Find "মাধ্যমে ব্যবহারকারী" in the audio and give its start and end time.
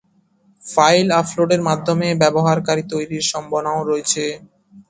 1.69-2.83